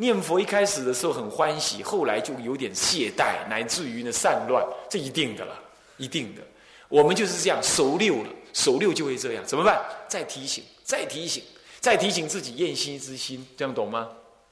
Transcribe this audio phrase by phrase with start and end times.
[0.00, 5.54] 念佛一开始的时候很欢喜，后来就有点懈怠，乃至于呢散乱，这一定的了，
[5.98, 6.40] 一定的。
[6.88, 9.78] 我们就是这样熟六了，熟六就会这样，怎么办？
[10.08, 11.44] 再提醒，再提醒，
[11.80, 14.08] 再提醒自己厌心之心，这样懂吗？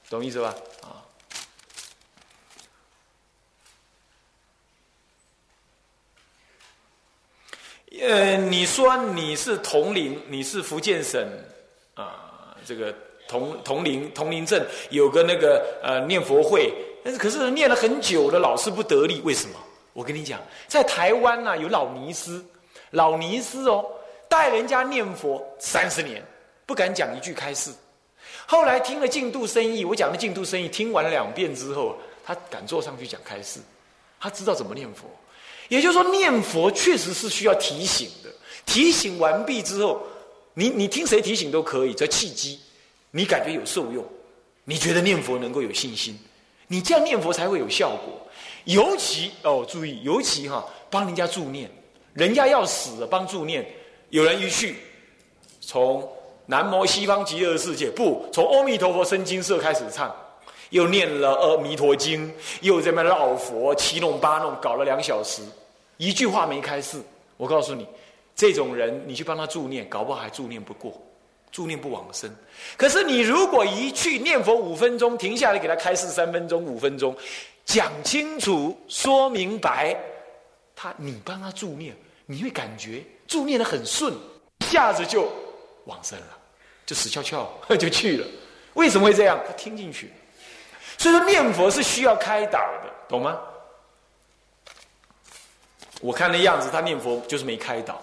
[0.07, 0.55] 懂意思吧？
[0.83, 1.01] 啊。
[7.99, 11.27] 呃，你说你是同龄，你是福建省
[11.95, 12.95] 啊，这个
[13.29, 16.73] 铜铜陵铜陵镇有个那个呃念佛会，
[17.03, 19.55] 但是可是念了很久了，老是不得力，为什么？
[19.93, 22.41] 我跟你讲，在台湾呐，有老尼师，
[22.91, 23.85] 老尼师哦，
[24.27, 26.25] 带人家念佛三十年，
[26.65, 27.71] 不敢讲一句开示。
[28.47, 33.59] 后来听了净度生意，我讲的净度生意，听完了两遍之后，他敢坐上去讲开示，
[34.19, 35.05] 他知道怎么念佛。
[35.67, 38.29] 也就是说，念佛确实是需要提醒的。
[38.65, 40.01] 提醒完毕之后，
[40.55, 42.59] 你你听谁提醒都可以，这契机，
[43.11, 44.05] 你感觉有受用，
[44.65, 46.17] 你觉得念佛能够有信心，
[46.67, 48.19] 你这样念佛才会有效果。
[48.65, 51.69] 尤其哦，注意，尤其哈，帮人家助念，
[52.13, 53.65] 人家要死了帮助念，
[54.09, 54.75] 有人一去，
[55.59, 56.07] 从
[56.45, 60.15] 南无西方极乐世界，不从阿弥陀佛生经社开始唱。
[60.71, 62.27] 又念了《阿弥陀经》，
[62.61, 65.41] 又在那绕佛七弄八弄，搞了两小时，
[65.97, 67.01] 一句话没开示。
[67.37, 67.87] 我告诉你，
[68.35, 70.93] 这种人，你去帮他助念，搞不好还助念不过，
[71.51, 72.29] 助念不往生。
[72.77, 77.15] 可是你如果一去念佛五分钟，停下来给他开示三分钟、五分钟，
[77.65, 79.97] 讲清楚、说明白，
[80.75, 84.13] 他你帮他助念，你会感觉助念的很顺，
[84.59, 85.31] 一下子就
[85.85, 86.37] 往生了，
[86.85, 88.27] 就死翘翘就去了。
[88.73, 89.39] 为什么会这样？
[89.45, 90.11] 他听进去。
[90.97, 93.39] 所以说念佛是需要开导的，懂吗？
[96.01, 98.01] 我看那样子，他念佛就是没开导，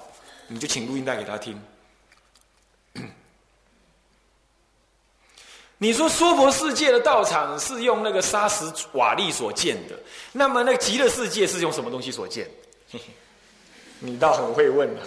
[0.48, 1.58] 你就请录音带给他听。
[5.78, 9.94] 你说娑婆世界的道场是用那个沙石瓦砾所建的，
[10.32, 12.48] 那么那个极乐世界是用什么东西所建？
[14.00, 15.02] 你倒很会问啊！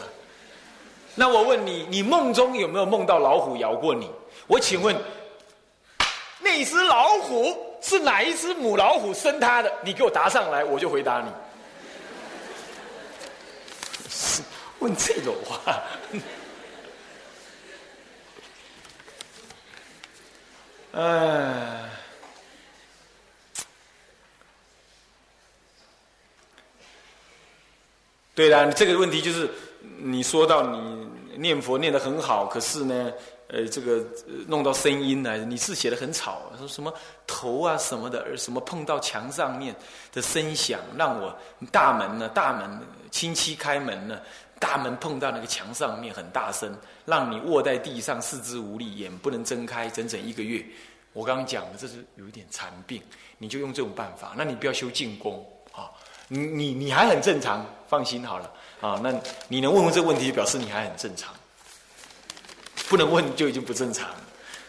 [1.16, 4.10] 那我问你，你梦中有没有梦到老虎咬过你？
[4.48, 4.96] 我请问，
[6.40, 7.56] 那只老虎？
[7.82, 9.72] 是哪一只母老虎生它的？
[9.84, 11.32] 你给我答上来，我就回答你。
[14.80, 15.82] 问这种话，
[20.92, 21.90] 哎，
[28.34, 29.50] 对了，这个问题就是
[29.98, 31.08] 你说到你
[31.38, 33.12] 念佛念得很好，可是呢？
[33.52, 34.06] 呃，这个
[34.48, 36.94] 弄到声音来，你字写的很吵，说什么
[37.26, 39.76] 头啊什么的，什么碰到墙上面
[40.14, 41.36] 的声响，让我
[41.72, 42.80] 大门呢，大门
[43.10, 44.22] 亲戚开门呢，
[44.60, 50.64] 大门碰到那个墙上面很大声，让你卧在地上四肢无力，眼不能睁开，整整一个月。
[51.14, 53.02] 我刚刚讲的这是有一点残病，
[53.38, 55.90] 你就用这种办法，那你不要修静功啊，
[56.28, 59.12] 你你你还很正常，放心好了啊，那
[59.48, 61.34] 你能问问这个问题，表示你还很正常。
[62.88, 64.10] 不能问就已经不正常，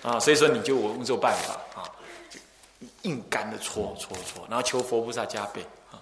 [0.02, 1.88] 啊，所以说你就我用这种办法啊，
[3.02, 5.96] 硬干的搓搓搓，然后求佛菩萨加倍啊。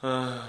[0.00, 0.42] 嗯，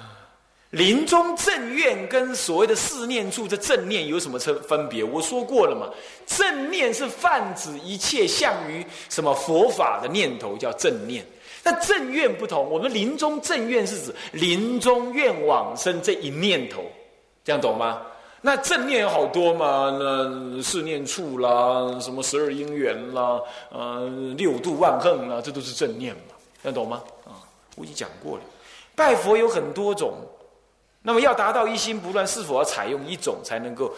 [0.71, 5.03] 临终正愿跟所谓的四念处这正念有什么分分别？
[5.03, 5.89] 我说过了嘛，
[6.27, 11.25] 正念是泛指一切向于什么佛法的念头叫正念，
[11.63, 12.69] 那正愿不同。
[12.69, 16.83] 我们临终正愿是指临终愿往生这一念头，
[17.43, 18.03] 这样懂吗？
[18.41, 19.97] 那正念有好多嘛？
[19.99, 23.41] 那四念处啦，什么十二因缘啦，
[23.71, 24.07] 呃，
[24.37, 26.35] 六度万恨啦，这都是正念嘛？
[26.61, 27.01] 能懂吗？
[27.25, 27.41] 啊，
[27.75, 28.43] 我已经讲过了。
[28.95, 30.13] 拜佛有很多种，
[31.01, 33.95] 那么要达到一心不乱，是否要采用一种才能够？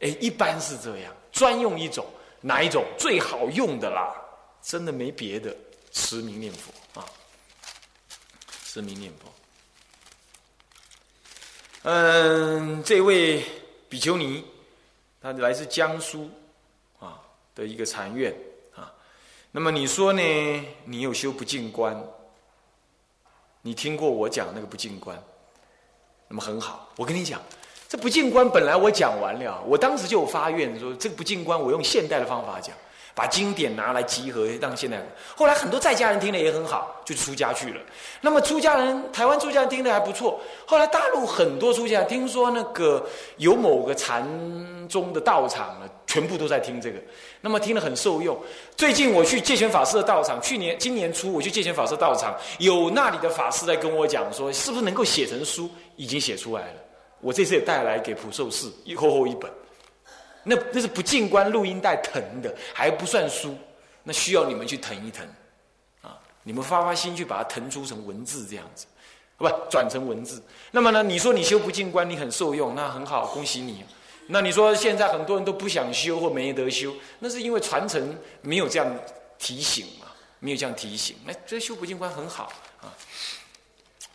[0.00, 2.06] 哎，一般是这样，专用一种，
[2.40, 4.14] 哪一种最好用的啦？
[4.62, 5.54] 真的没别的，
[5.90, 7.04] 持名念佛啊，
[8.64, 9.32] 持名念佛。
[11.82, 13.44] 嗯，这位。
[13.90, 14.44] 比丘尼，
[15.18, 16.30] 他来自江苏，
[16.98, 17.18] 啊
[17.54, 18.36] 的一个禅院
[18.76, 18.92] 啊。
[19.50, 20.22] 那么你说呢？
[20.84, 21.98] 你有修不净观？
[23.62, 25.18] 你听过我讲那个不净观？
[26.28, 27.40] 那么很好，我跟你讲，
[27.88, 32.74] 这不净观本来我讲完了，我当时就有发愿说，这个不净观我用现代的方法讲。
[33.14, 37.80] 把经典拿来集合，让现在后来很多在家人听的也很好，就出家去了。
[38.20, 40.40] 那么出家人，台湾出家人听的还不错。
[40.66, 43.04] 后来大陆很多出家人，听说那个
[43.38, 44.24] 有某个禅
[44.88, 46.98] 宗的道场了，全部都在听这个，
[47.40, 48.38] 那么听了很受用。
[48.76, 55.68] 最近我去戒权法师的道场，去年今年初我去戒权法师道场，有那里的法师在跟我讲说，是不是能够写成书？
[55.96, 56.74] 已经写出来了。
[57.20, 59.50] 我这次也带来给普寿寺，一厚厚一本。
[60.44, 63.56] 那那是不进关录音带腾的，还不算书。
[64.04, 65.26] 那需要你们去腾一腾，
[66.00, 68.86] 啊，你们发发心去把它腾出成文字这样子，
[69.36, 70.42] 不转成文字。
[70.70, 73.84] 那么呢，你说你修不进关，你很受用，那很好，恭喜你。
[74.28, 78.86] 那你说现在很多人都不想修或没得修，那是因为传承没有这样
[79.38, 80.06] 提醒嘛，
[80.38, 81.16] 没有这样提醒。
[81.26, 82.50] 那这修不进关很好
[82.80, 82.88] 啊。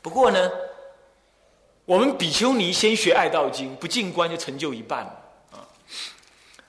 [0.02, 0.52] 不过呢，
[1.86, 5.20] 我们比丘尼先学爱道经，不进关就成就一半啊。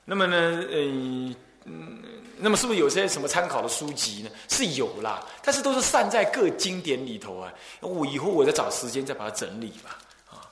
[0.05, 1.35] 那么呢，嗯
[1.65, 2.03] 嗯，
[2.37, 4.31] 那么是不是有些什么参考的书籍呢？
[4.49, 7.53] 是有啦，但是都是散在各经典里头啊。
[7.81, 9.99] 我以后我再找时间再把它整理吧。
[10.31, 10.45] 啊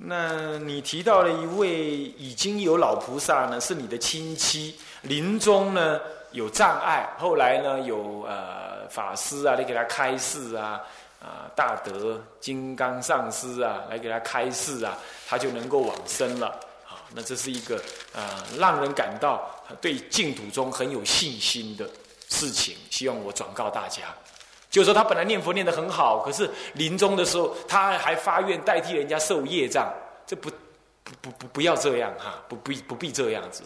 [0.00, 5.98] 那你提到了一位已经有老菩萨呢，是你的亲戚，临终呢
[6.32, 10.80] 有障碍，后来呢有呃法师啊来给他开示啊，
[11.20, 16.60] 啊大德金刚上师啊来给他开示啊，他就能够往生了。
[17.14, 17.76] 那这是一个
[18.14, 19.50] 啊让人感到
[19.80, 21.88] 对净土中很有信心的
[22.28, 24.02] 事情，希望我转告大家。
[24.70, 29.90] 就说，他本来念佛念得很好，可是临终的时候，他还发愿代替人家受业障，
[30.26, 30.50] 这不
[31.02, 33.62] 不不不不要这样哈，不不不必这样子。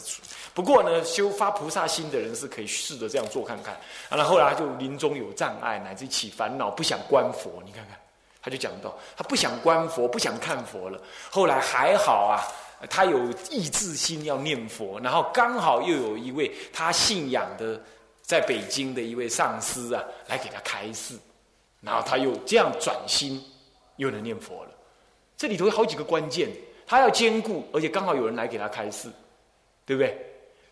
[0.55, 3.77] 不过呢，修发菩萨心的人是可以试着这样做看看。
[4.09, 7.61] 然后后来他就临终有障碍，乃至起烦恼，不想观佛。
[7.67, 7.99] 你看看，
[8.41, 11.01] 他就讲到他不想观佛，不想看佛了。
[11.31, 12.47] 后来还好啊，
[12.89, 13.19] 他有
[13.51, 17.81] 意志心要念佛，然后刚好又有一位他信仰的。
[18.25, 21.17] 在北京的一位上师啊，来给他开示，
[21.81, 23.45] 然后他又这样转心，
[23.97, 24.71] 又能念佛了。
[25.37, 26.49] 这里头有好几个关键，
[26.87, 29.11] 他要兼顾，而且刚好有人来给他开示，
[29.85, 30.17] 对不对？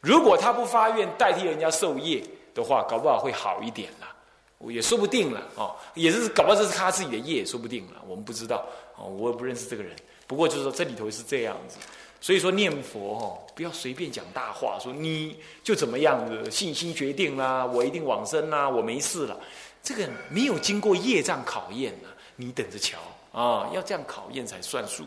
[0.00, 2.22] 如果他不发愿代替人家受业
[2.54, 5.74] 的话，搞不好会好一点了，也说不定了哦。
[5.94, 8.64] 也是搞不好这是他自己的业，说不定了，我们不知道
[8.96, 9.94] 哦，我也不认识这个人。
[10.26, 11.78] 不过就是说这里头是这样子。
[12.20, 19.40] 所以说念佛哦，不要随便讲大话，说你就怎么样的信心决定啦，我一定往生啦，我没事了，
[19.82, 22.98] 这个没有经过业障考验呢，你等着瞧
[23.32, 25.04] 啊，要这样考验才算数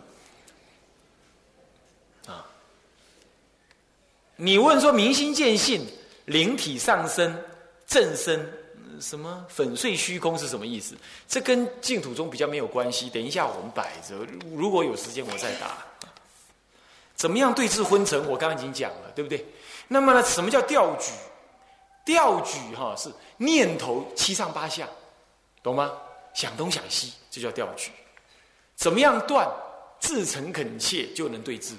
[2.25, 2.44] 啊。
[4.36, 5.86] 你问说明心见性，
[6.25, 7.38] 灵体上升，
[7.86, 8.51] 正身，
[9.00, 10.95] 什么粉碎虚空是什么意思？
[11.27, 13.07] 这跟净土中比较没有关系。
[13.12, 14.15] 等一下我们摆着，
[14.56, 15.77] 如果有时间我再答。
[17.15, 18.19] 怎么样对治昏沉？
[18.27, 19.45] 我刚刚已经讲了，对不对？
[19.88, 21.12] 那么呢，什么叫调举？
[22.06, 24.88] 调举哈是念头七上八下，
[25.62, 25.92] 懂吗？
[26.33, 27.92] 想东想西，这叫调举。
[28.75, 29.50] 怎么样断？
[30.00, 31.75] 自诚恳切就能对治。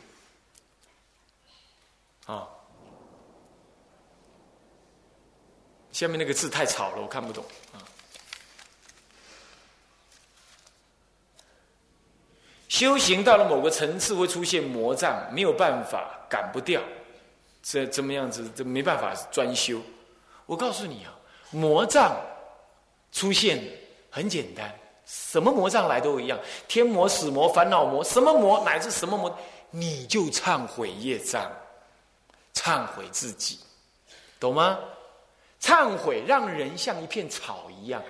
[2.25, 2.48] 啊，
[5.92, 7.44] 下面那个字太吵了，我看不懂
[7.75, 7.76] 啊。
[12.75, 16.82] 修行到了某个层次，会出现魔障，没有办法赶不掉，
[17.62, 18.50] 这怎么样子？
[18.53, 19.81] 这没办法专修。
[20.44, 21.15] 我告诉你啊，
[21.53, 22.17] 魔障
[23.12, 23.62] 出现
[24.11, 24.76] 很简单，
[25.06, 26.37] 什么魔障来都一样，
[26.67, 29.38] 天魔、死魔、烦恼魔，什么魔乃至什么魔，
[29.70, 31.49] 你就忏悔业障，
[32.55, 33.61] 忏悔自己，
[34.41, 34.81] 懂吗？
[35.61, 38.03] 忏悔让人像一片草一样。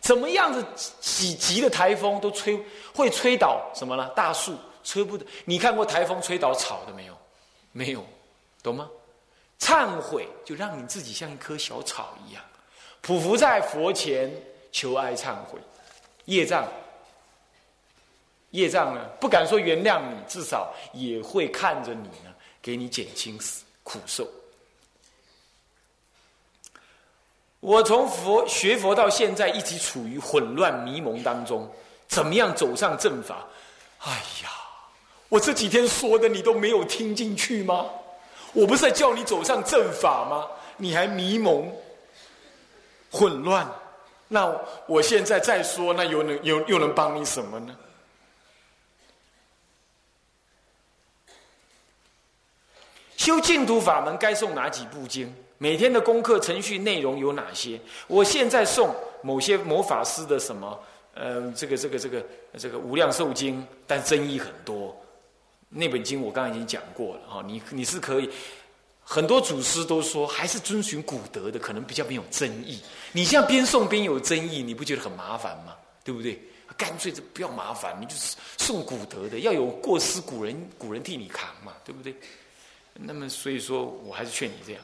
[0.00, 0.64] 怎么样子
[1.00, 2.60] 几级的台风都吹
[2.94, 4.08] 会吹倒什么呢？
[4.16, 5.24] 大树吹不得。
[5.44, 7.16] 你看过台风吹倒草的没有？
[7.72, 8.04] 没有，
[8.62, 8.88] 懂吗？
[9.58, 12.42] 忏悔就让你自己像一棵小草一样，
[13.04, 14.32] 匍匐在佛前
[14.72, 15.60] 求哀忏悔。
[16.24, 16.66] 业障，
[18.50, 19.04] 业障呢？
[19.20, 23.38] 不敢说原谅你，至少也会看着你呢，给你减轻
[23.82, 24.26] 苦受。
[27.60, 31.70] 我从佛学佛到现在，一直处于混乱迷蒙当中。
[32.08, 33.46] 怎么样走上正法？
[34.00, 34.10] 哎
[34.42, 34.50] 呀，
[35.28, 37.86] 我这几天说的你都没有听进去吗？
[38.52, 40.48] 我不是在叫你走上正法吗？
[40.76, 41.70] 你还迷蒙、
[43.12, 43.70] 混乱。
[44.26, 44.50] 那
[44.86, 47.76] 我现在再说，那又能又又能帮你什么呢？
[53.16, 55.32] 修净土法门该诵哪几部经？
[55.62, 57.78] 每天的功课程序内容有哪些？
[58.06, 60.80] 我现在送某些魔法师的什么？
[61.12, 62.26] 嗯，这个这个这个
[62.56, 64.98] 这个无量寿经，但争议很多。
[65.68, 68.30] 那本经我刚刚已经讲过了哈，你你是可以，
[69.02, 72.80] 很多祖师都说还是遵循古德的，可能比较没有争议。
[73.12, 75.76] 你像边送边有争议，你不觉得很麻烦吗？
[76.02, 76.40] 对不对？
[76.74, 82.14] 干脆就不要麻烦，你就是送古德的，要有过失，古人古人替你扛嘛，对不对？
[82.94, 84.82] 那么所以说我还是劝你这样。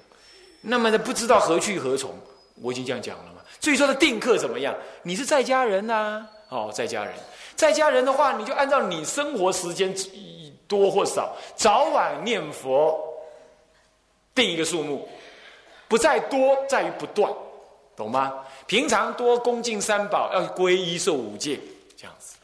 [0.68, 2.12] 那么呢，不知道何去何从，
[2.61, 3.40] 我已经这样讲了嘛。
[3.61, 4.75] 所以说的定课怎么样？
[5.04, 7.14] 你是在家人呐，哦，在家人，
[7.54, 9.94] 在家人的话，你就按照你生活时间
[10.66, 12.99] 多或少，早晚念佛，
[14.35, 15.08] 定一个数目，
[15.87, 17.32] 不在多，在于不断，
[17.96, 18.35] 懂吗？
[18.66, 21.61] 平常多恭敬三宝，要皈依受五戒，
[21.96, 22.35] 这样子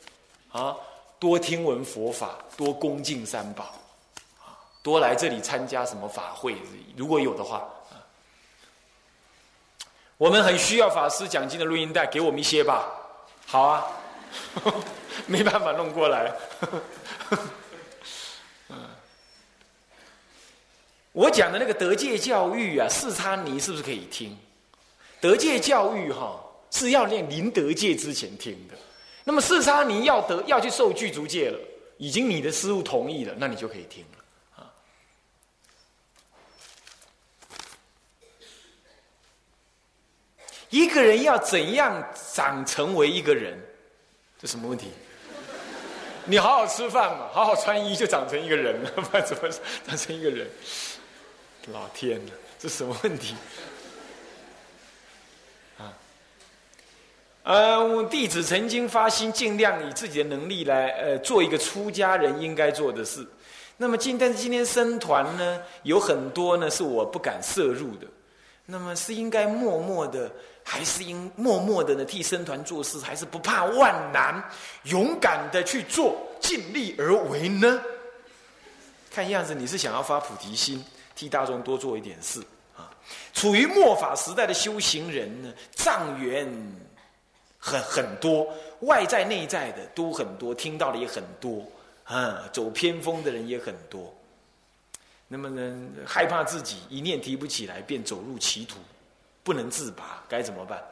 [0.53, 0.77] 啊，
[1.19, 3.65] 多听闻佛法，多恭敬三宝，
[4.39, 6.55] 啊，多来这里参加什么法会，
[6.97, 7.69] 如果有的话，
[10.23, 12.89] 我们很需要法师讲经的录音带，给我们一些吧。
[13.45, 13.85] 好啊，
[15.27, 16.33] 没办法弄过来。
[21.11, 24.39] 我讲的那个德界教育啊，四叉尼是不是可以听？
[25.21, 28.77] 德界教育哈是要练临德界之前听的。
[29.25, 31.59] 那么四叉尼要得要去受具足戒了，
[31.99, 34.19] 已经你的师傅同意了，那你就可以听了
[40.73, 42.03] 一个人要怎样
[42.33, 43.57] 长成为一个人？
[44.41, 44.89] 这什么问题？
[46.25, 49.51] 你好好吃饭嘛，好好穿衣就长成一个人了，不然怎么
[49.87, 50.49] 长成一个人？
[51.75, 53.35] 老天呐，这什么问题？
[55.77, 55.93] 啊，
[57.43, 63.27] 呃，弟子曾经发心，尽量以自己的能力来，呃，做一个出家人应该做的事。
[63.77, 68.07] 那么今，但是今天僧团呢，有很多呢是我不敢涉入的。
[68.65, 70.31] 那么是应该默默的，
[70.65, 74.43] 还是应默默的呢替僧团做事，还是不怕万难，
[74.85, 77.81] 勇敢的去做，尽力而为呢？
[79.11, 80.85] 看样子你是想要发菩提心。
[81.15, 82.41] 替大众多做一点事
[82.75, 82.91] 啊！
[83.35, 86.51] 处于末法时代的修行人呢，障缘
[87.59, 88.49] 很很多，
[88.81, 91.63] 外在内在的都很多，听到的也很多
[92.05, 94.13] 啊，走偏锋的人也很多。
[95.29, 98.79] 那么呢，害怕自己一念提不起来，便走入歧途，
[99.43, 100.83] 不能自拔，该怎么办？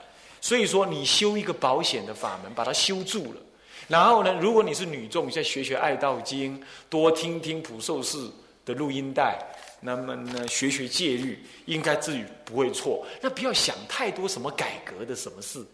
[0.41, 3.41] 所以说，你修一个保险的法门，把它修住了。
[3.89, 8.33] 然后呢，如果你是女众，再学学爱道经，多听听普寿寺
[8.65, 9.39] 的录音带。
[9.81, 13.07] 那么呢，学学戒律，应该自己不会错。
[13.21, 15.65] 那不要想太多什么改革的什么事，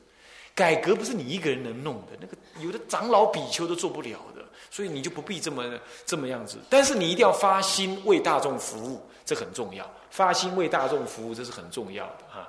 [0.54, 2.12] 改革不是你一个人能弄的。
[2.20, 5.64] 那个有的长老比丘都做不了的，所以你就不必这么
[6.04, 6.58] 这么样子。
[6.70, 9.88] 但是你一定要发心为大众服务，这很重要。
[10.10, 12.48] 发心为大众服务，这是很重要的哈。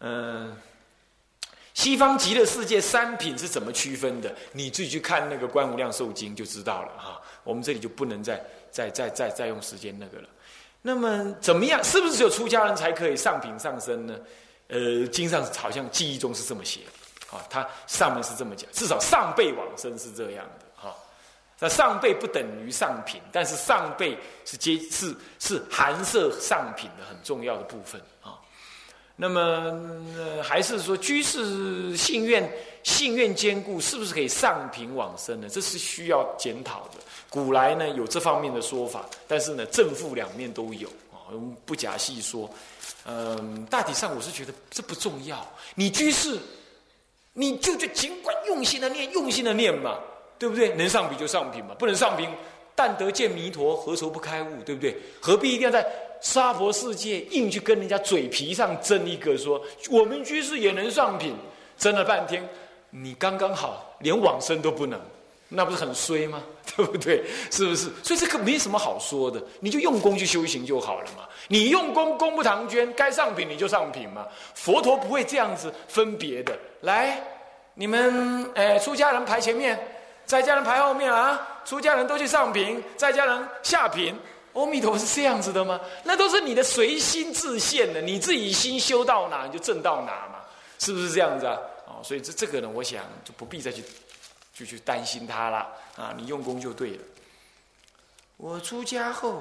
[0.00, 0.56] 嗯，
[1.74, 4.34] 西方极乐世界三品是怎么区分的？
[4.52, 7.20] 你自己去看那个《观无量寿经》就知道了哈。
[7.44, 8.42] 我们这里就不能再。
[8.70, 10.28] 再再再再用时间那个了，
[10.82, 11.82] 那么怎么样？
[11.82, 14.14] 是不是只有出家人才可以上品上身呢？
[14.68, 20.94] 呃，经上好像记忆中是这么写的，啊，它上面是这么讲，至少上辈往生是这样的，哈。
[21.58, 28.37] 那上辈不等于上品，但是上辈是接是是含摄上品的很重要的部分啊。
[29.20, 29.76] 那么
[30.44, 32.48] 还是说居士信愿
[32.84, 35.48] 信愿坚固，是不是可以上品往生呢？
[35.50, 37.00] 这是需要检讨的。
[37.28, 42.48] 古来呢有这方面的说法，但是呢正负两面都有啊，我们不假细说。
[43.06, 45.44] 嗯，大体上我是觉得这不重要。
[45.74, 46.38] 你居士，
[47.32, 49.98] 你就就尽管用心的念，用心的念嘛，
[50.38, 50.68] 对不对？
[50.76, 52.28] 能上品就上品嘛，不能上品，
[52.76, 54.62] 但得见弥陀，何愁不开悟？
[54.62, 54.96] 对不对？
[55.20, 55.84] 何必一定要在
[56.20, 59.60] 娑婆世界硬去跟人家嘴皮上争一个说
[59.90, 61.34] 我们居士也能上品？
[61.76, 62.46] 争了半天，
[62.90, 65.00] 你刚刚好连往生都不能。
[65.50, 66.42] 那不是很衰吗？
[66.76, 67.24] 对不对？
[67.50, 67.88] 是不是？
[68.02, 71.22] 所以这个没什么好说的，你就用功去修行就好了嘛。
[71.46, 74.26] 你用功，功不唐捐，该上品你就上品嘛。
[74.54, 76.52] 佛陀不会这样子分别的。
[76.82, 77.18] 来，
[77.72, 79.78] 你们诶，出家人排前面，
[80.26, 81.40] 在家人排后面啊。
[81.64, 84.14] 出家人都去上品，在家人下品。
[84.52, 85.80] 阿弥陀是这样子的吗？
[86.04, 90.40] 那都是你的随心自现的，你自己心修到哪，你就正到哪嘛，
[90.78, 91.58] 是不是这样子啊？
[91.86, 93.82] 哦，所以这这个呢，我想就不必再去。
[94.54, 95.58] 就去担心他了
[95.94, 96.12] 啊！
[96.18, 97.04] 你用功就对了。
[98.38, 99.40] 我出家后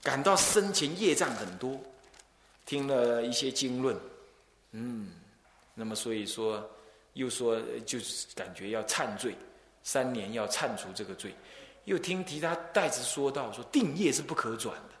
[0.00, 1.76] 感到生前业障很多，
[2.64, 3.98] 听了一些经论，
[4.70, 5.08] 嗯，
[5.74, 6.64] 那么所以说
[7.14, 9.34] 又说就是感觉要忏罪，
[9.82, 11.34] 三年要忏除这个罪。
[11.84, 14.94] 又听提他代子说到说定业是不可转的，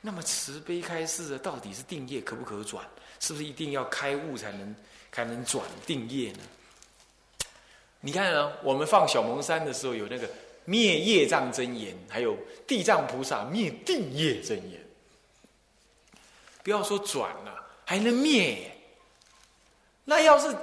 [0.00, 2.84] 那么慈悲开示的到底是定业可不可转？
[3.20, 4.76] 是不是一定要开悟才能
[5.10, 6.38] 才能转定业呢？
[8.00, 10.30] 你看啊，我们放小蒙山的时候有那个
[10.64, 14.80] 灭业障真言，还有地藏菩萨灭定业真言。
[16.62, 18.70] 不要说转了，还能灭。
[20.04, 20.56] 那要是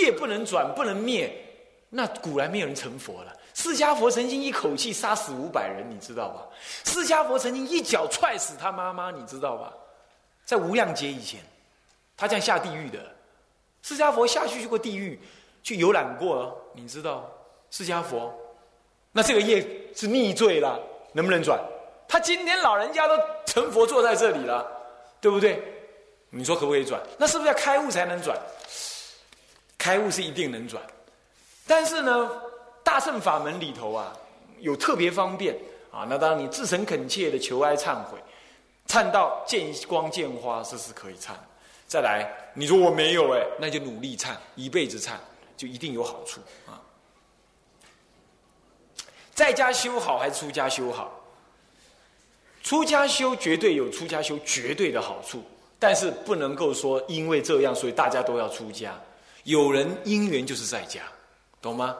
[0.00, 1.34] 业不能转，不能灭，
[1.90, 3.36] 那古来没有人成佛了。
[3.58, 6.46] 释迦佛曾经一口气杀死五百人，你知道吧？
[6.84, 9.72] 释迦佛曾经一脚踹死他妈妈，你知道吧？
[10.44, 11.40] 在无量劫以前，
[12.16, 13.00] 他这样下地狱的。
[13.82, 15.20] 释迦佛下去去过地狱。
[15.60, 17.28] 去游览过，你知道
[17.70, 18.32] 释迦佛，
[19.12, 20.80] 那这个业是逆罪了，
[21.12, 21.60] 能不能转？
[22.06, 24.64] 他今天老人家都成佛坐在这里了，
[25.20, 25.60] 对不对？
[26.30, 27.02] 你说可不可以转？
[27.18, 28.38] 那是不是要开悟才能转？
[29.76, 30.80] 开悟是一定能转，
[31.66, 32.30] 但是呢，
[32.88, 34.16] 大乘法门里头啊，
[34.60, 35.54] 有特别方便
[35.92, 36.06] 啊。
[36.08, 38.18] 那当你至诚恳切的求哀忏悔，
[38.86, 41.32] 忏到见光见花，这是可以忏。
[41.86, 45.16] 再来，你说我没有哎，那就努力忏，一辈子忏，
[45.54, 46.80] 就一定有好处啊。
[49.34, 51.12] 在家修好还是出家修好？
[52.62, 55.44] 出家修绝对有出家修绝对的好处，
[55.78, 58.98] 但是不能够说因为这样，所以大家都要出家。
[59.44, 61.02] 有人因缘就是在家，
[61.60, 61.94] 懂吗？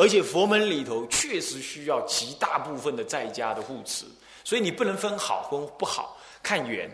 [0.00, 4.06] 而且佛门里头确实需要极大部分的在家的护持，
[4.42, 6.90] 所以你不能分好跟不好，看缘，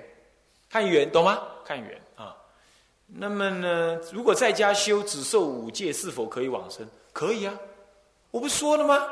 [0.68, 1.40] 看缘，懂吗？
[1.64, 2.34] 看缘啊。
[3.06, 6.84] 那么呢，如果在家修只受五戒，是否可以往生？
[7.12, 7.54] 可以啊，
[8.32, 9.06] 我不说了吗？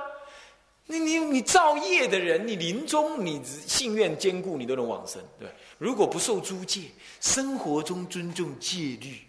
[0.86, 5.48] 你你你造业的人，你临终你信愿坚固，你都能往生，对
[5.78, 6.80] 如果不受诸戒，
[7.20, 9.20] 生活中尊重戒律，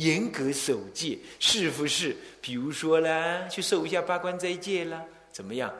[0.00, 2.16] 严格守戒，是不是？
[2.40, 5.72] 比如说啦，去受一下八关斋戒啦，怎么样？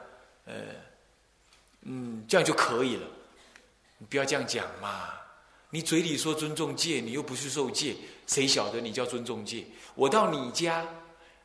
[0.45, 0.55] 呃，
[1.83, 3.07] 嗯，这样就可以了。
[3.99, 5.11] 你不要这样讲嘛！
[5.71, 7.97] 你嘴里说尊重戒，你又不去受戒，
[8.27, 9.65] 谁晓得你叫尊重戒？
[9.95, 10.87] 我到你家，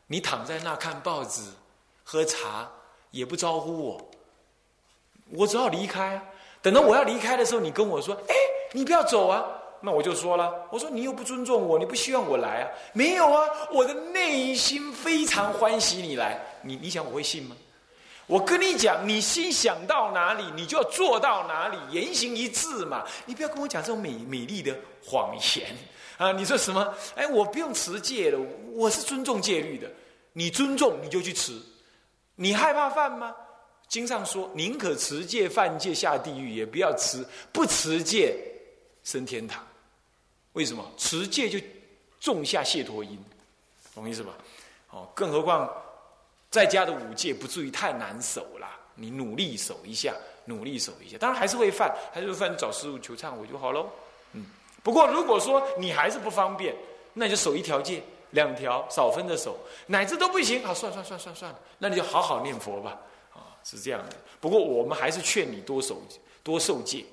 [0.08, 1.42] 你躺在那看报纸、
[2.04, 2.70] 喝茶。
[3.12, 4.12] 也不招呼我，
[5.30, 6.22] 我只好离开。
[6.62, 8.36] 等到我要离开的时候，你跟我说：“哎，
[8.74, 9.46] 你不要走啊！”
[9.86, 12.70] 那我就说了：“我说你又不尊重我，你不希望我来啊？
[12.92, 16.44] 没有啊，我的内心非常欢喜你来。
[16.64, 17.56] 你你想我会信吗？
[18.26, 23.06] 我跟你讲，你心想到哪里，你就要做到哪里，言行一致嘛。
[23.28, 24.76] 你不要跟我讲这种美美丽的
[25.06, 25.68] 谎言
[26.18, 26.32] 啊！
[26.32, 26.92] 你说什么？
[27.16, 28.40] 哎，我不用持戒了，
[28.74, 29.88] 我是尊重戒律的。
[30.34, 31.54] 你尊重，你就去持。”
[32.36, 33.36] 你害怕犯吗？
[33.88, 37.24] 经上说，宁可持戒犯戒下地狱，也不要持
[37.54, 38.36] 不持戒
[39.04, 39.64] 升天堂。
[40.56, 40.84] 为什么？
[40.98, 41.58] 持戒就
[42.20, 43.24] 种下解脱因，
[43.94, 44.34] 懂意思吧？
[44.90, 45.72] 哦，更何况
[46.50, 48.78] 在家的五戒不至于太难守啦。
[48.96, 50.14] 你努力守一下，
[50.46, 53.88] 努力守一下，当然还是会犯，还是会犯，找师傅求忏悔就好喽。
[54.34, 54.46] 嗯，
[54.82, 56.76] 不过如果说你还是不方便，
[57.14, 58.02] 那你就守一条戒。
[58.32, 63.00] 两条少分的手，乃至都不行，好，算算算算算了，那你就好好念佛吧，
[63.34, 64.16] 啊，是这样的。
[64.42, 66.02] 不过我们还是劝你多守
[66.44, 67.06] 多受戒，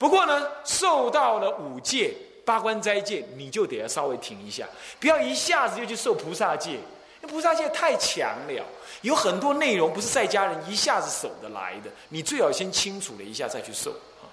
[0.00, 4.66] 不过呢，受到了五戒、八关斋戒，你就得要稍微停一下，
[4.98, 6.78] 不要一下子就去受菩萨戒，
[7.20, 8.64] 那菩萨戒太强了，
[9.02, 14.24] 有很多内容不是在家人一下子守得来的，你最好先清楚了一下再去受，啊。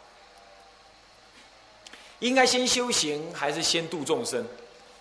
[2.20, 4.42] 应该先修行还是先度众生？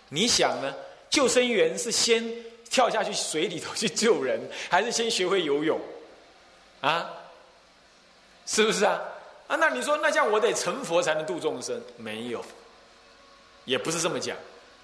[0.08, 0.74] 你想呢？
[1.08, 2.28] 救生员是先
[2.68, 5.78] 跳下去水里头去救人，还是先学会游泳？
[6.80, 7.08] 啊，
[8.44, 9.00] 是不是啊？
[9.46, 11.80] 啊，那你说，那这样我得成佛才能度众生？
[11.96, 12.44] 没有，
[13.64, 14.36] 也不是这么讲。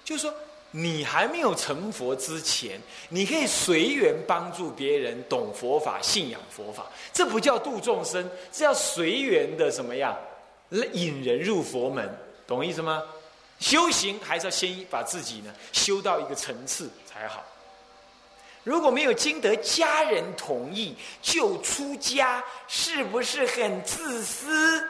[0.03, 0.33] 就是说，
[0.71, 10.17] 你还没有成佛之前，你可以随缘帮助别人懂佛法、信仰佛法，这不叫度众生，这叫随缘的什么样？
[10.93, 12.09] 引人入佛门，
[12.47, 13.03] 懂意思吗？
[13.59, 17.43] 修行还是要先把自己呢修到一个层次才好。
[18.63, 24.87] 如果没有经得家人同意就出家，是不是很自私、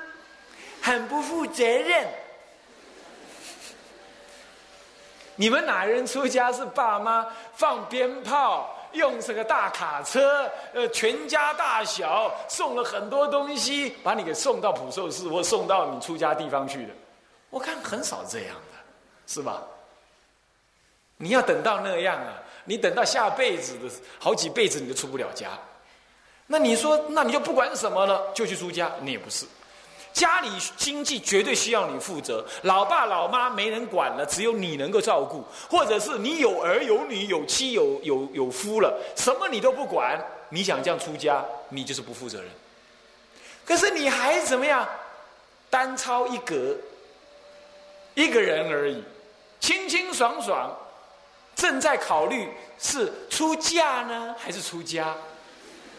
[0.82, 2.08] 很不负责任？
[5.36, 16.94] 你们哪人出家是爸妈放鞭炮，用这个大卡车，呃，全家大小送了很多东西，把你给送到普寿寺或送到你出家地方去的？
[17.50, 18.78] 我看很少这样的，
[19.26, 19.64] 是吧？
[21.18, 22.34] 你要等到那样啊，
[22.65, 25.49] 你等到下辈子的好几辈子你都出不了家。
[26.47, 28.91] 那你说，那你就不管什么了，就去出家？
[29.02, 29.45] 你也不是，
[30.12, 42.49] 家里经济绝对需要你负责，老爸老妈没人管了，只有你能够照顾，或者是你有儿有女有妻有有有夫了，什么你都不管，你想这样出家，你就是不负责任。
[43.65, 44.88] 可是你还怎么样？
[45.69, 46.76] 单抄一格。
[48.15, 49.04] 一个人而已，
[49.60, 50.71] 清清爽爽，
[51.56, 55.16] 正在考虑是出嫁呢还是出家。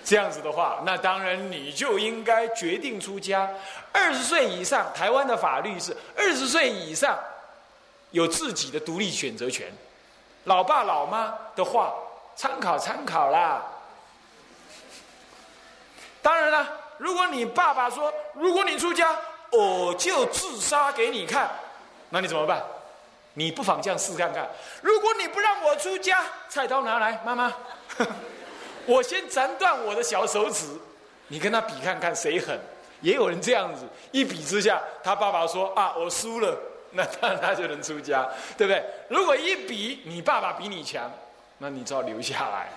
[0.04, 3.48] 这样子的话，那当然你就应该决定出家。
[3.90, 7.18] 二十岁以上，台湾的法律是二十岁以上
[8.10, 9.72] 有自己的独立选择权。
[10.44, 11.94] 老爸老妈的话
[12.36, 13.62] 参考参考啦。
[16.20, 19.16] 当然了，如果你爸爸说，如果你出家，
[19.50, 21.50] 我就自杀给你看。
[22.10, 22.62] 那你怎么办？
[23.34, 24.48] 你不妨这样试看看。
[24.80, 27.52] 如果你不让我出家，菜刀拿来，妈妈，
[28.86, 30.66] 我先斩断我的小手指，
[31.28, 32.58] 你跟他比看看谁狠。
[33.00, 36.58] 也有人这样子，一比之下，他爸爸说啊，我输了，
[36.92, 38.82] 那他他就能出家，对不对？
[39.08, 41.10] 如果一比，你爸爸比你强，
[41.58, 42.68] 那你就要留下来。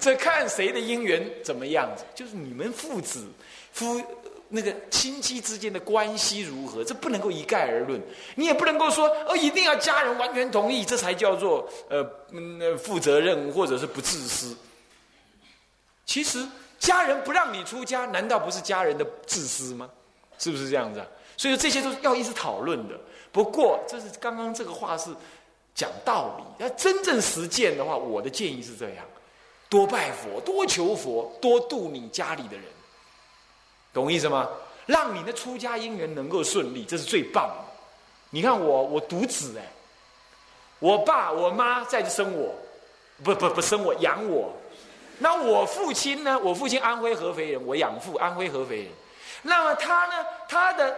[0.00, 3.28] 这看谁的姻缘怎么样子，就是你们父子
[3.72, 4.02] 夫。
[4.48, 6.84] 那个亲戚之间的关系如何？
[6.84, 8.00] 这不能够一概而论。
[8.36, 14.56] 你也不能够说哦，一定要家人完全同意，这才叫做呃嗯负责任或者是不自私。
[16.04, 16.46] 其实
[16.78, 19.90] 家人不让你出家，难道不是家人的自私吗？
[20.38, 21.04] 是不是这样子？
[21.36, 22.94] 所以说这些都是要一直讨论的。
[23.32, 25.10] 不过这是刚刚这个话是
[25.74, 29.04] 讲道理，要真正实践的话，我的建议是这样：
[29.68, 32.64] 多拜佛，多求佛，多度你家里的人。
[33.96, 34.46] 懂意思吗？
[34.84, 37.64] 让你的出家姻缘能够顺利，这是最棒的。
[38.28, 39.64] 你看我，我独子哎，
[40.78, 42.54] 我爸我妈在这生我，
[43.24, 44.52] 不不不生我养我。
[45.18, 46.38] 那我父亲呢？
[46.38, 48.88] 我父亲安徽合肥人，我养父安徽合肥人。
[49.40, 50.26] 那么他呢？
[50.46, 50.96] 他的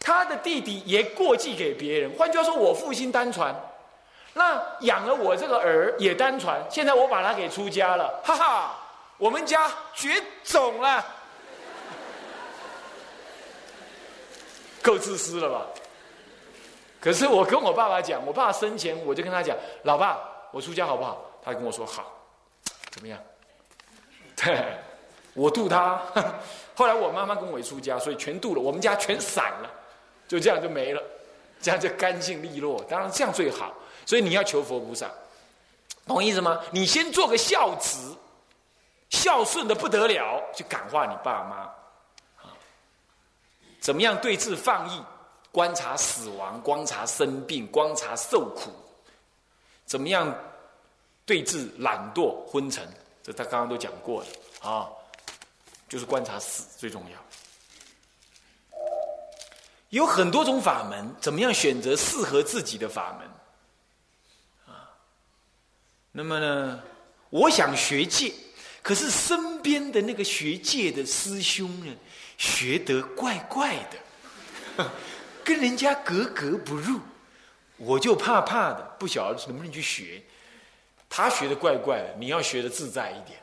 [0.00, 2.10] 他的弟弟也过继给别人。
[2.18, 3.54] 换句话说，我父亲单传，
[4.34, 6.60] 那养了我这个儿也单传。
[6.68, 8.76] 现在我把他给出家了，哈哈，
[9.18, 11.02] 我们家绝种了。
[14.82, 15.66] 够自私了吧？
[17.00, 20.18] 可是我跟我爸爸讲，我爸生前我就跟他讲：“老爸，
[20.52, 22.12] 我出家好不好？”他跟我说：“好。”
[22.90, 23.18] 怎么样？
[24.36, 24.76] 对，
[25.34, 26.00] 我渡他。
[26.76, 29.70] 后来我妈妈跟我一出家，所以全渡了，我们家全散了，
[30.28, 31.02] 就这样就没了，
[31.60, 32.84] 这样就干净利落。
[32.84, 33.74] 当然这样最好。
[34.06, 35.10] 所以你要求佛菩萨，
[36.06, 36.60] 懂意思吗？
[36.70, 38.16] 你先做个孝子，
[39.10, 41.68] 孝顺的不得了，去感化你爸妈。
[43.82, 45.02] 怎么样对治放逸？
[45.50, 48.70] 观察死亡，观察生病，观察受苦。
[49.84, 50.34] 怎么样
[51.26, 52.88] 对治懒惰昏沉？
[53.22, 54.26] 这他刚刚都讲过了
[54.70, 54.88] 啊，
[55.90, 58.78] 就是观察死最重要。
[59.90, 64.74] 有很多种法门，怎么样选择适合自己的法门？
[64.74, 64.88] 啊，
[66.12, 66.82] 那么呢，
[67.28, 68.32] 我想学戒，
[68.80, 71.94] 可是身边的那个学戒的师兄呢？
[72.38, 73.76] 学得怪怪
[74.76, 74.90] 的，
[75.44, 77.00] 跟人家格格不入，
[77.76, 80.22] 我就怕怕的，不晓得能不能去学。
[81.08, 83.38] 他学的怪怪的，你要学的自在一点，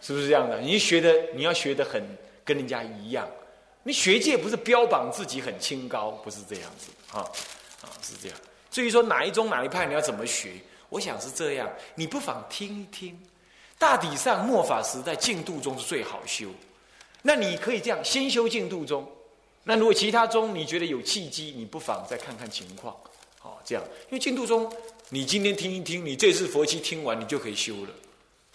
[0.00, 0.60] 是不是这样的？
[0.60, 2.02] 你学的你要学的很
[2.44, 3.28] 跟人家一样，
[3.82, 7.18] 你学界不是标榜自己很清高，不是这样子啊
[7.82, 8.38] 啊是这样。
[8.70, 10.52] 至于说哪一宗哪一派你要怎么学，
[10.88, 13.20] 我想是这样，你不妨听一听。
[13.76, 16.48] 大体上末法时代净度中是最好修。
[17.22, 19.08] 那你可以这样，先修净土宗。
[19.64, 22.96] 那如果其他宗你觉得有契机，你不妨再看看情况。
[23.38, 24.70] 好，这样，因为净土宗，
[25.10, 27.90] 你今天听一听，你这次佛期听完，你就可以修了，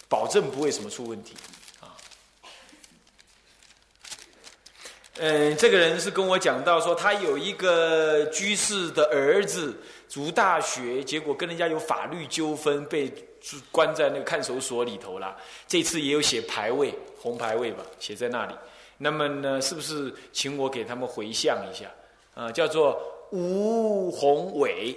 [0.08, 1.34] 保证不会什么出问题。
[5.20, 9.76] 嗯，这个人是跟我讲到说，他有一个居士的儿子
[10.08, 13.12] 读大学，结果跟人家有法律纠纷，被
[13.72, 15.36] 关在那个看守所里头了。
[15.66, 16.94] 这次也有写牌位。
[17.20, 18.54] 红牌位吧，写在那里。
[18.96, 21.86] 那么呢，是不是请我给他们回向一下？
[22.34, 22.96] 啊，叫做
[23.32, 24.96] 吴宏伟，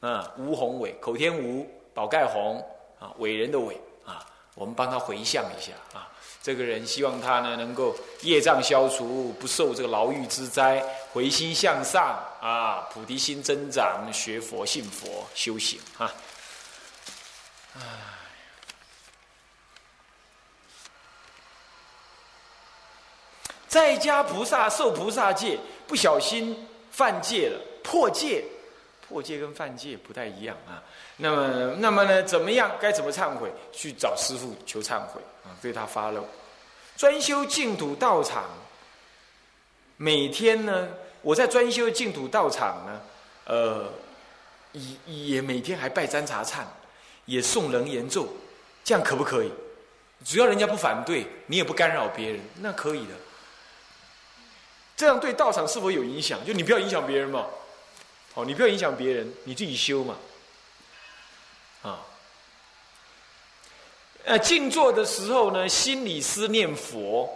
[0.00, 2.58] 啊，吴宏伟，口天吴，宝盖宏，
[2.98, 6.10] 啊，伟人的伟，啊，我们帮他回向一下啊。
[6.42, 16.10] 这个人希望他呢能够业障消除，不受这个牢狱之灾，回心向上啊，菩提心增长，学佛信佛，修行啊。
[23.68, 28.44] 在家菩萨受菩萨戒，不小心犯戒了，破戒，
[29.10, 30.80] 破戒跟犯戒不太一样啊。
[31.16, 32.22] 那么，那么呢？
[32.22, 32.70] 怎么样？
[32.80, 33.50] 该怎么忏悔？
[33.72, 36.24] 去找师父求忏悔啊，对他发漏。
[36.96, 38.44] 专修净土道场，
[39.96, 40.88] 每天呢，
[41.22, 43.00] 我在专修净土道场呢，
[43.46, 43.90] 呃，
[44.72, 46.60] 也也每天还拜占茶忏，
[47.24, 48.28] 也诵人言咒，
[48.84, 49.50] 这样可不可以？
[50.24, 53.14] 只要人家不反对，你也不干扰别人，那可以的。
[54.94, 56.44] 这样对道场是否有影响？
[56.44, 57.46] 就你不要影响别人嘛，
[58.32, 60.16] 好，你不要影响别人，你自己修嘛，
[61.82, 61.98] 啊，
[64.24, 67.28] 呃，静坐的时候呢，心里思念佛，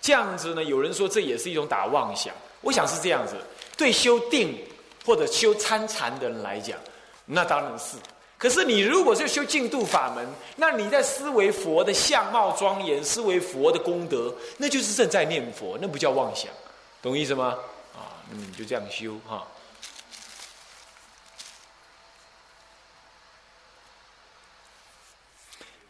[0.00, 3.34] 这样子呢，有人说这也是一种打妄想，我想是这样子。
[3.76, 4.56] 对修定
[5.04, 6.78] 或者修参禅的人来讲，
[7.24, 7.96] 那当然是。
[8.38, 16.50] 可是你如果是修净度法门，那你在思维佛的相貌庄严，思维佛的功德，那就是正在念佛，那不叫妄想。
[17.02, 17.58] 懂意思吗？
[17.94, 19.46] 啊，那么你就这样修哈。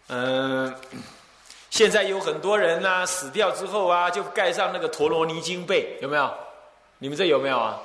[0.09, 0.73] 嗯，
[1.71, 6.33] 现在有很多人呐，死掉之后啊，就盖上那个陀罗尼经被，有没有？
[6.99, 7.81] 你们这有没有啊？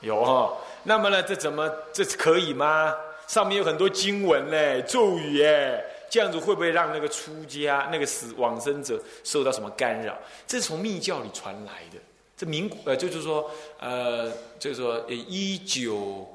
[0.00, 0.52] 有哈。
[0.84, 2.94] 那么呢，这怎么这可以吗？
[3.28, 10.12] 上面有很多经文嘞，咒语哎，这样子会不会让那个出家那个死往生者受到什么干扰？
[10.46, 11.98] 这是从密教里传来的。
[12.36, 16.26] 这民国呃，就是说呃，就是说一九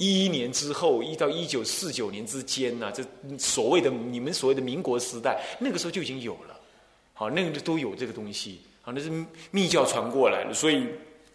[0.00, 3.04] 一一年之后，一到一九四九年之间呢，这
[3.38, 6.58] 所谓的你们所谓的民国时代，那个时候就已经有了。
[7.12, 8.62] 好，那个都有这个东西。
[8.80, 9.12] 好，那是
[9.50, 10.86] 密教传过来的，所以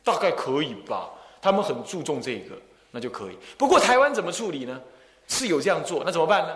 [0.04, 1.12] 大概可以吧。
[1.40, 2.56] 他们很注重这个，
[2.90, 3.38] 那就可以。
[3.56, 4.82] 不过台湾怎么处理呢？
[5.28, 6.56] 是有这样做，那怎么办呢？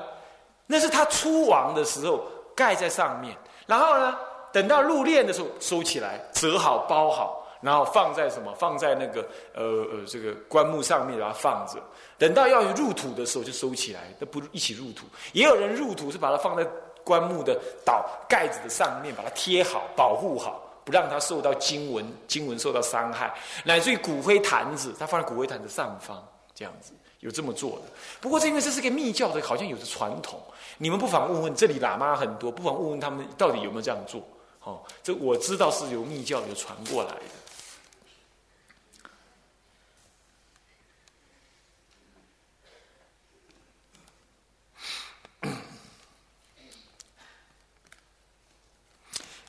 [0.65, 4.17] 那是他出亡的时候盖在上面，然后呢，
[4.51, 8.53] 等到入殓的时候收起来，折好包好，然后放在什么？
[8.55, 11.81] 放在那个呃呃这个棺木上面，把它放着。
[12.17, 15.05] 等到要入土的时候就收起来，都不一起入土。
[15.33, 16.65] 也有人入土是把它放在
[17.03, 20.65] 棺木的倒盖子的上面，把它贴好，保护好。
[20.85, 23.31] 不让它受到经文，经文受到伤害，
[23.63, 27.81] 乃至于骨灰坛子，他放在骨灰坛的上方，这样子有这么做的。
[28.19, 30.41] 不过，这因为这是个密教的，好像有着传统，
[30.79, 34.19] 你们不妨问问这里喇嘛很多，不妨问问他们到底有没有这样做。
[34.63, 37.21] 哦，这我知道是由密教有传过来的。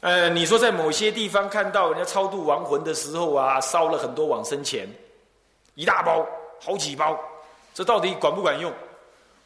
[0.01, 4.89] 呃，你说在某些地方看到人家超度亡魂的时候啊，烧了很多往生钱，
[5.75, 6.27] 一大包、
[6.59, 7.19] 好几包，
[7.75, 8.73] 这到底管不管用？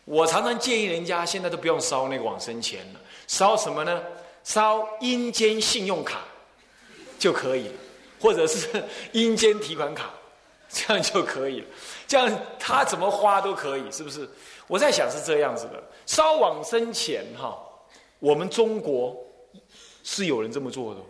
[0.04, 4.00] 我常常建议人家现在都不用烧那个往生钱了，烧什么呢？
[4.44, 6.20] 烧阴间信用卡
[7.18, 7.74] 就可以了，
[8.20, 8.68] 或者是
[9.10, 10.10] 阴间提款卡，
[10.68, 11.66] 这样就可以了。
[12.06, 14.28] 这样他怎么花都可以，是不是？
[14.68, 17.58] 我在想是这样子的，烧往生钱哈，
[18.20, 19.16] 我们中国。
[20.04, 21.00] 是有人这么做的。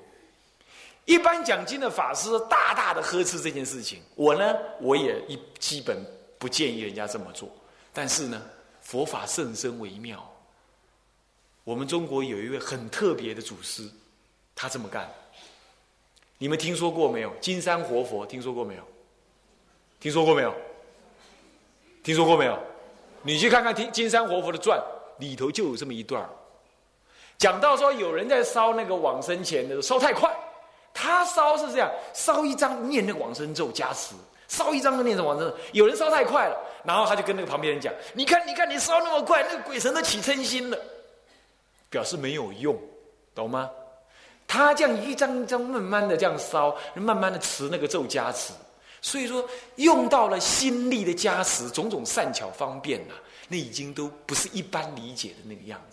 [1.05, 6.03] 一般讲经的法师大大的呵斥这件事情，我呢，我也一基本
[6.39, 7.51] 不建议人家这么做。
[7.93, 8.43] 但是呢，
[8.81, 10.27] 佛法甚深微妙。
[11.63, 13.87] 我们中国有一位很特别的祖师，
[14.55, 15.13] 他这么干。
[16.39, 17.31] 你们听说过没有？
[17.41, 18.83] 金山活佛听说过没有？
[20.01, 20.55] 听说过没有？
[22.03, 22.59] 听说过没有？
[23.23, 24.79] 你去看看《听金山活佛的传》，
[25.21, 26.29] 里头就有这么一段
[27.39, 30.35] 讲到说，有人在烧那个往生钱的时候烧太快，
[30.93, 34.15] 他烧是这样，烧一张念那个往生咒加持，
[34.49, 35.53] 烧一张念着往生。
[35.73, 40.79] 有人烧太快了，然后他就跟那个旁边人讲：“你看，你看，你烧那么快，那个鬼神都起嗔心了，
[41.91, 42.79] 表示没有用，
[43.35, 43.69] 懂吗？”
[44.47, 48.53] 他这样一张一张慢慢的这样烧，慢慢的持那个咒加持，
[49.01, 49.45] 所以说
[49.77, 53.15] 用到了心力的加持，种种善巧方便呐，
[53.49, 55.93] 那已经都不是一般理解的那个样子。